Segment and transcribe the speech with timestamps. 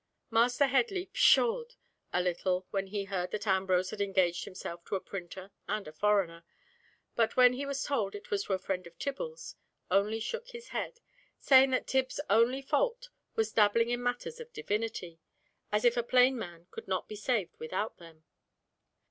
[0.31, 1.75] Master Headley pshawed
[2.11, 5.91] a little when he heard that Ambrose had engaged himself to a printer and a
[5.91, 6.43] foreigner;
[7.17, 9.57] and when he was told it was to a friend of Tibble's,
[9.91, 11.01] only shook his head,
[11.37, 15.19] saying that Tib's only fault was dabbling in matters of divinity,
[15.71, 18.23] as if a plain man could not be saved without them!